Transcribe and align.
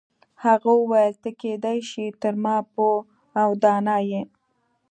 هغه 0.45 0.71
وویل 0.81 1.13
ته 1.23 1.29
کیدای 1.41 1.79
شي 1.89 2.05
تر 2.21 2.33
ما 2.43 2.57
پوه 2.73 2.95
او 3.41 3.49
دانا 3.63 3.97
یې. 4.09 4.21